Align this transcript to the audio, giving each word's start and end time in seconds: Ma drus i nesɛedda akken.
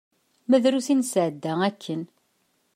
Ma 0.49 0.57
drus 0.63 0.87
i 0.93 0.95
nesɛedda 0.95 1.53
akken. 1.69 2.01